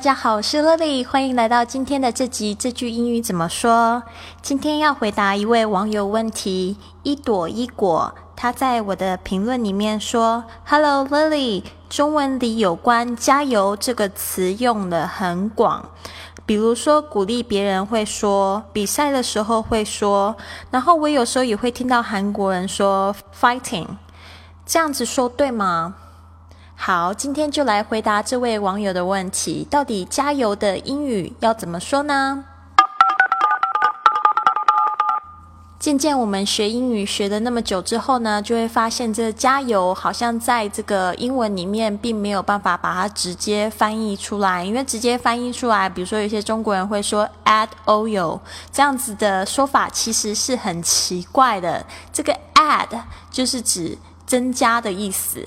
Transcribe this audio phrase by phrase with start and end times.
[0.00, 2.54] 大家好，我是 Lily，欢迎来到今天的这集。
[2.54, 4.02] 这句英语怎么说？
[4.40, 8.14] 今天要回答一位网友问题，一朵一果。
[8.34, 15.90] 他在我的评论里面说：“Hello Lily，中文里有关‘加油’这个词用的很广，
[16.46, 20.34] 比如说鼓励别人会说，比赛的时候会说，
[20.70, 23.86] 然后我有时候也会听到韩国人说 ‘fighting’，
[24.64, 25.96] 这样子说对吗？”
[26.82, 32.42] 好，今天就来回答这位网友的问题：到底“加油”的英语要怎么说呢？
[35.78, 48.40] 渐渐我们学英语学的那么久之后呢，就会发现这“加油”好像在这个英文里面并没有办法把它直接翻译出来，因为直接翻译出来，比如说有些中国人会说 “add oil”
[48.72, 51.84] 这样子的说法，其实是很奇怪的。
[52.10, 55.46] 这个 “add” 就是指增加的意思。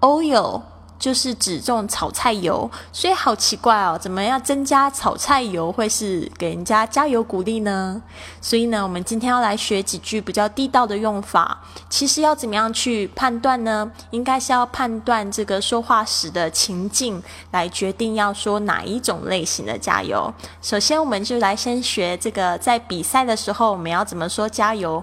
[0.00, 0.62] Oil
[0.98, 8.02] 就是指这种炒菜油，所以好奇怪哦，怎么样增加炒菜油会是给人家加油鼓励呢？
[8.40, 11.62] 所以呢，我们今天要来学几句比较地道的用法。
[11.88, 13.88] 其实要怎么样去判断呢？
[14.10, 20.34] 应该是要判断这个说话时的情境，来决定要说哪一种类型的加油。
[20.60, 25.00] 首先，我们就来先学这个在比赛的时候我们要怎么说加油。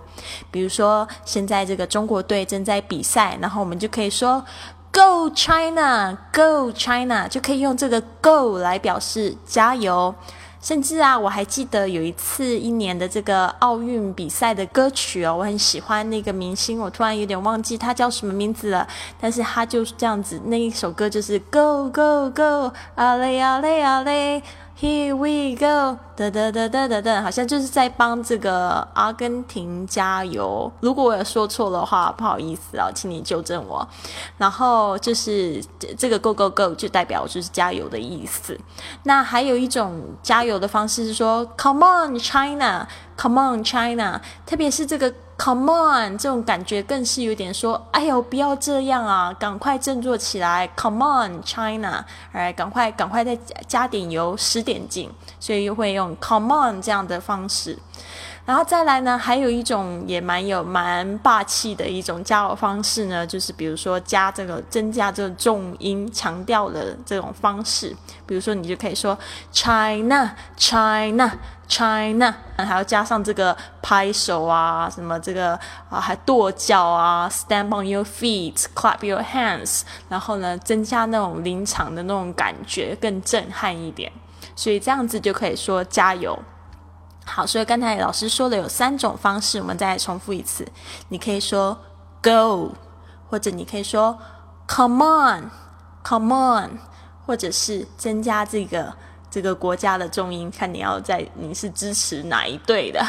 [0.51, 4.43] 比如说，现在这个中国队正在比赛，然后我们就可以说。
[4.95, 10.15] Go China, Go China，就可以用这个 Go 来表示加油。
[10.61, 18.87] 甚至啊，我还记得有一次一年的这个奥运比赛的歌曲哦，我很喜欢那个明星，我突然有点忘记他叫什么名字了。
[19.19, 24.41] 但是他就是这样子，那一首歌就是 Go Go Go，啊嘞啊嘞啊嘞。
[24.77, 30.69] Here we go，哒哒哒哒哒哒，好像就是在帮这个阿根廷加油。
[30.81, 33.87] 如果我有说错的话，不好意思啊，请你纠正我。
[34.37, 35.63] 然后就是
[35.97, 38.59] 这个 go go go 就代表就是加油的意思。
[39.03, 45.13] 那还有一种加油的方式是说 Come on China，Come on China，特别是这个。
[45.37, 50.69] Come on，这种感觉更是有点说，哎呦，不要这样啊，赶快振作起来。
[50.77, 53.37] Come on，China，哎，赶快，赶快再
[53.67, 57.77] 加点油，使点劲，所以又会用 Come on 这样的方式。
[58.45, 67.95] 然后再来呢，还有一种也蛮有蛮霸气的一种加油方式呢，就是比如说加这个增加这个重音强调的这种方式，
[68.27, 69.17] 比如说你就可以说
[69.51, 71.31] China China
[71.67, 84.11] China，还要加上这个拍手啊，什么这个啊还跺脚啊，Stand on your feet，clap your hands，然后呢增加那种临场的那种感觉，更震撼一点，
[84.55, 86.37] 所以这样子就可以说加油。
[87.27, 90.65] 好，所以刚才老师说的有三种方式，我们再重复一次。
[91.09, 91.77] 你可以说
[92.21, 92.71] “go”，
[93.29, 94.17] 或者你可以说
[94.67, 96.77] “come on”，“come on”，
[97.25, 98.93] 或者是增加这个
[99.29, 103.03] 这个国家的重音，看你要在你是支持哪一队的。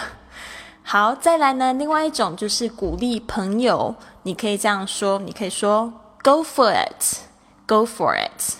[0.82, 5.92] 好，再来呢，另外一种就是鼓励朋友，你可以这样说，你可以说
[6.24, 8.54] “go for it”，“go for it”。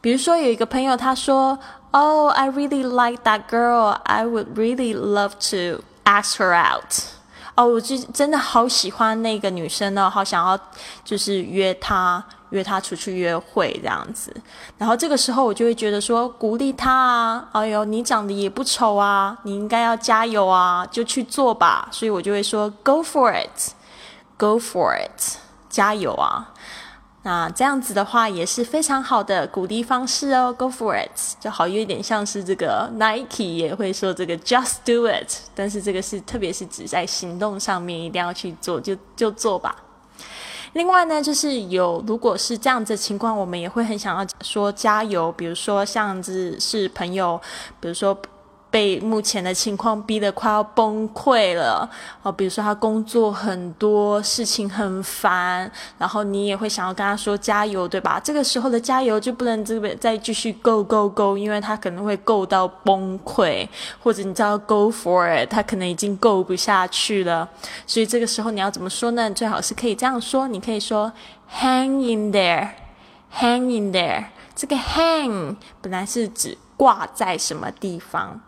[0.00, 1.58] 比如说有一个朋友他说。
[1.92, 3.98] Oh, I really like that girl.
[4.04, 6.94] I would really love to ask her out.
[7.56, 10.58] 哦，我就真的好喜欢那个女生呢，好想要
[11.04, 14.34] 就是约她，约她出去约会这样子。
[14.78, 21.88] 然后这个时候我就会觉得说，鼓励她啊，哎呦，你长得也不丑啊，你应该要加油啊，就去做吧。
[21.90, 23.72] 所以我就会说，Go for it,
[24.38, 25.36] Go for it，
[25.68, 26.54] 加油啊！
[27.22, 39.76] 那这样子的话也是非常好的鼓励方式哦，Go for it，就好有点像是这个 Nike 也会说这个 Just do it，但是这个是特别是指在行动上面一定要去做，就就做吧。
[40.72, 47.40] 另外呢，就是有如果是这样子情况，我们也会很想要说加油，比如说像是是朋友，
[47.80, 48.16] 比如说。
[48.70, 51.88] 被目前的情况逼得快要崩溃了
[52.22, 58.20] 哦，比如说他工作很多事情很烦，然后你也会想要跟他说加油，对吧？
[58.22, 63.68] 这个时候的加油就不能这边再继续 go go go，因为他可能会 go 到崩溃，
[64.00, 67.48] 或者你知道 go for it，他可能已经 go 不下去了。
[67.86, 69.28] 所以这个时候你要怎么说呢？
[69.32, 71.12] 最好是可以这样说，你可以说
[71.60, 74.26] hang in there，hang in there。
[74.54, 78.40] 这个 hang 本来是指挂在什么地方。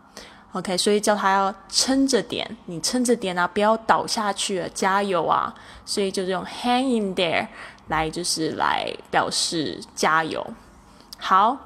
[0.53, 5.51] OK，所以叫他要撑着点，你撑着点啊，不要倒下去了，加油啊！
[5.83, 7.47] 所以就是用 hang in there
[7.87, 10.45] 来，就是来表示加油。
[11.17, 11.57] 好，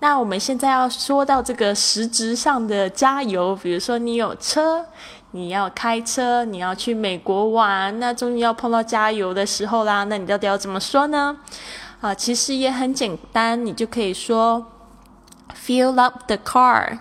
[0.00, 4.84] 那我们现在要说到这个实质上的加油，比如说你有车，
[5.30, 11.34] 你要开车，你要去美国玩，那终于要碰到加油的时候啦，那你到底要怎么说呢？
[12.02, 14.66] 啊，其实也很简单，你就可以说
[15.66, 16.98] fill up the car。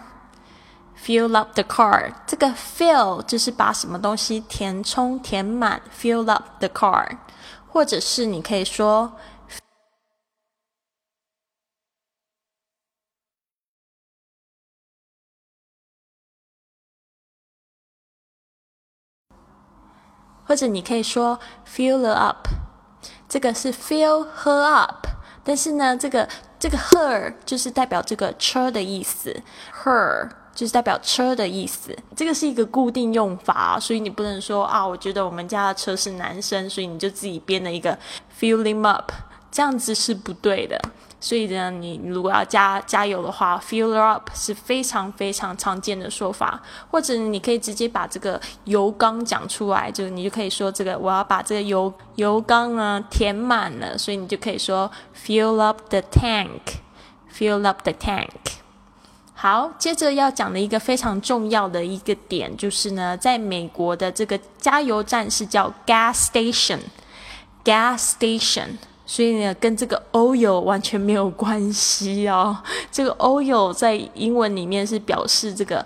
[0.95, 7.17] Fill up the car，这个 fill 就是把什么东西填充、填满，fill up the car，
[7.67, 9.13] 或者是你可以说，
[20.45, 22.47] 或者你可以说 fill up，
[23.27, 25.07] 这个是 fill her up，
[25.43, 26.29] 但是呢，这个
[26.59, 29.41] 这个 her 就是代表这个车的意思
[29.83, 30.42] ，her。
[30.53, 37.97] 就是代表车的意思，这个是一个固定用法，所以你不能说啊，我觉得我们家的车是男生，所以你就自己编了一个
[38.39, 39.11] filling up，
[39.51, 40.79] 这样子是不对的。
[41.19, 46.61] 所以呢，你如果要加加油的话，fill up 是非常非常常见的说法，
[46.91, 54.91] 或者你可以直接把这个油缸讲出来，就你就可以说这个我要把这个油油缸呢填满了，所以你就可以说
[55.25, 58.52] fill up the tank，fill up the tank。
[59.43, 68.69] 好，接着要讲的一个非常重要的一个点，就是呢，在美国的这个加油站是叫 gas station，gas station，
[69.05, 72.57] 所以呢，跟这个 oil 完全没有关系哦。
[72.89, 75.85] 这个 oil 在英文里面是表示这个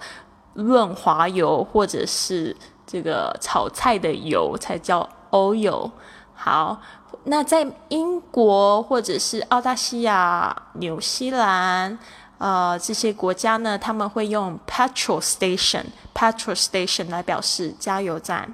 [0.54, 2.56] 润滑油或者是
[2.86, 5.90] 这个炒菜的油才叫 oil。
[6.36, 6.80] 好，
[7.24, 11.98] 那在英国或者是澳大利亚、纽西兰。
[12.38, 18.54] 呃，这些国家呢，他们会用 petrol station，petrol station 来表示加油站。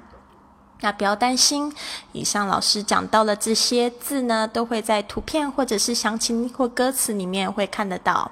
[0.80, 1.72] 那不要担心，
[2.12, 8.30] 以上老师讲到的这些字呢，都会在图片或者是详情或歌词里面会看得到。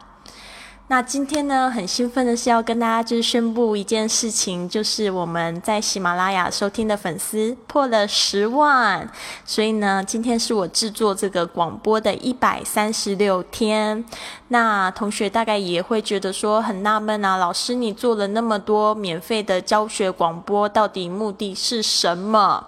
[0.92, 9.10] 那今天呢，很兴奋的是要跟大家就是宣布一件事情，就是我们在喜马拉雅收听的粉丝破了十万，
[9.42, 14.04] 所以呢，今天是我制作这个广播的一百三十六天。
[14.48, 22.66] 那同学大概也会觉得说很纳闷啊，老师你做了那么多免费的教学广播，到底目的是什么？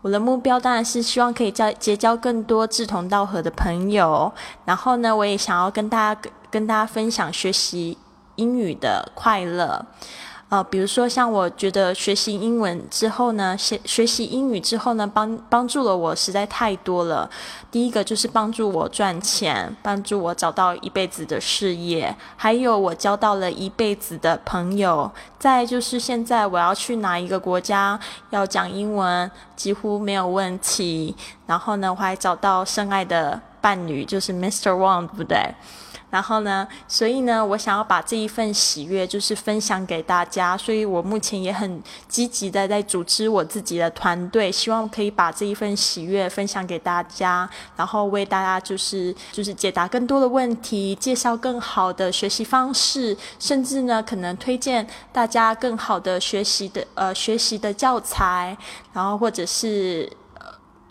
[0.00, 4.32] 我的目标当然是希望可以交结交更多志同道合的朋友，
[4.64, 7.98] 然后呢，我也想要跟大家跟大家分享学习
[8.36, 9.84] 英语的快乐。
[10.50, 17.28] 呃，比如说像我觉得学习英文之后呢，学学习英语之后呢，帮帮助了我实在太多了。
[17.70, 25.10] 第一个就是帮助我赚钱，帮助我找到一辈子的事业，还有我交到了一辈子的朋友。
[25.38, 31.14] 再就是现在我要去哪一个国家要讲英文几乎没有问题。
[31.46, 34.70] 然后呢，我还找到深爱的伴侣，就是 Mr.
[34.70, 35.54] Wang，对不对？
[36.10, 58.56] 然后呢，所以呢，我想要把这一份喜悦就是分享给大家，所以我目前也很积极的在组织我自己的团队，希望可以把这一份喜悦分享给大家，然后为大家就是就是解答更多的问题，介绍更好的学习方式，甚至呢，可能推荐大家更好的学习的呃学习的教材，
[58.94, 60.10] 然后或者是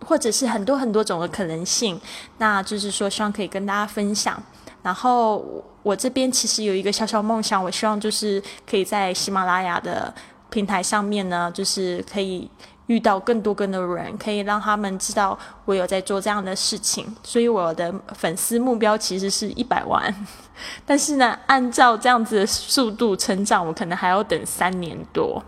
[0.06, 2.00] 或者是很多很多种的可能性，
[2.38, 4.42] 那就是说希望可以跟大家分享。
[4.88, 5.44] 然后
[5.84, 10.14] 我这边其实有一个小小梦想，我希望就是可以在喜马拉雅的
[10.50, 12.50] 平台上面呢，就是可以
[12.86, 17.14] 遇到更多更多的人，可以让他们知道我有在做这样的事情。
[17.22, 20.26] 所以我的粉丝目标其实是一百万，
[20.88, 25.44] 但是呢，按照这样子的速度成长，我可能还要等三年多。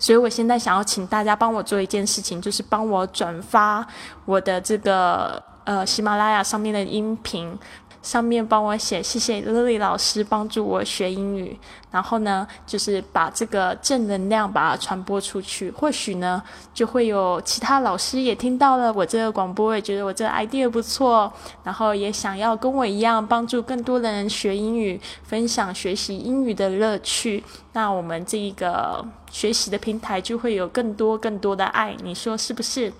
[0.00, 3.86] 所以我现在想要请大家帮我做一件事情，就是帮我转发
[4.24, 7.56] 我的这个呃喜马拉雅上面的音频。
[8.02, 11.58] 上面帮我写，谢谢 Lily 老师帮助我学英语。
[11.90, 15.70] 然后呢，就是把这个正能量把它传播出去。
[15.72, 16.40] 或许呢，
[16.72, 21.30] 就会有其他老师也听到了我这个广播，也觉得我这个 idea 不错，
[21.64, 27.42] 然后也想要跟我一样帮助更多的人学英语，分享学习英语的乐趣。
[27.72, 32.92] 那我们这一个学习的平台就会有更多更多的爱，你说是不是？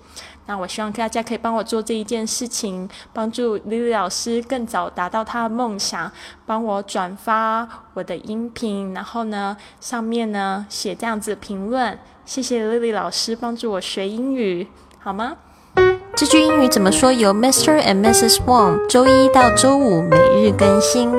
[0.51, 6.11] 那我希望大家可以帮我做这一件事情，帮助 Lily 老师更早达到他的梦想，
[6.45, 14.67] 帮我转发我的音频，然后呢，上面呢写这样子评论，谢谢 Lily 老师帮助我学英语，
[14.99, 15.37] 好吗？
[16.17, 17.13] 这句英语怎么说？
[17.13, 17.81] 由 Mr.
[17.81, 18.39] and Mrs.
[18.45, 21.13] Wang 周一到周五每日更新。